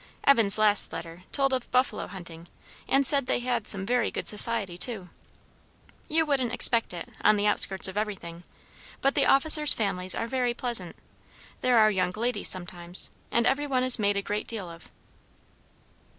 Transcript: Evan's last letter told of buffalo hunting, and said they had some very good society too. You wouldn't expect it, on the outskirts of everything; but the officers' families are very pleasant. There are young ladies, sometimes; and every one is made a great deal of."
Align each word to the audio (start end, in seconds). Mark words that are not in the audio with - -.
Evan's 0.23 0.57
last 0.57 0.91
letter 0.91 1.25
told 1.31 1.53
of 1.53 1.69
buffalo 1.69 2.07
hunting, 2.07 2.47
and 2.87 3.05
said 3.05 3.27
they 3.27 3.37
had 3.41 3.67
some 3.67 3.85
very 3.85 4.09
good 4.09 4.27
society 4.27 4.75
too. 4.75 5.09
You 6.07 6.25
wouldn't 6.25 6.51
expect 6.51 6.91
it, 6.91 7.07
on 7.23 7.35
the 7.35 7.45
outskirts 7.45 7.87
of 7.87 7.95
everything; 7.97 8.41
but 8.99 9.13
the 9.13 9.27
officers' 9.27 9.75
families 9.75 10.15
are 10.15 10.25
very 10.25 10.55
pleasant. 10.55 10.95
There 11.61 11.77
are 11.77 11.91
young 11.91 12.09
ladies, 12.15 12.47
sometimes; 12.47 13.11
and 13.29 13.45
every 13.45 13.67
one 13.67 13.83
is 13.83 13.99
made 13.99 14.17
a 14.17 14.23
great 14.23 14.47
deal 14.47 14.71
of." 14.71 14.89